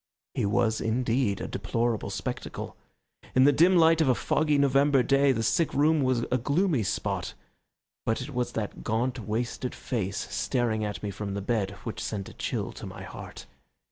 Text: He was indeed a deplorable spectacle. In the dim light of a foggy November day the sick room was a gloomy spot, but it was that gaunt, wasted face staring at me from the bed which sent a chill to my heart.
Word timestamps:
He 0.33 0.47
was 0.47 0.81
indeed 0.81 1.39
a 1.39 1.47
deplorable 1.47 2.09
spectacle. 2.09 2.75
In 3.35 3.43
the 3.43 3.51
dim 3.51 3.75
light 3.77 4.01
of 4.01 4.09
a 4.09 4.15
foggy 4.15 4.57
November 4.57 5.03
day 5.03 5.31
the 5.31 5.43
sick 5.43 5.75
room 5.75 6.01
was 6.01 6.25
a 6.31 6.39
gloomy 6.39 6.81
spot, 6.81 7.35
but 8.03 8.19
it 8.19 8.33
was 8.33 8.53
that 8.53 8.83
gaunt, 8.83 9.19
wasted 9.19 9.75
face 9.75 10.17
staring 10.33 10.83
at 10.83 11.03
me 11.03 11.11
from 11.11 11.35
the 11.35 11.39
bed 11.41 11.77
which 11.83 12.01
sent 12.03 12.29
a 12.29 12.33
chill 12.33 12.71
to 12.71 12.87
my 12.87 13.03
heart. 13.03 13.45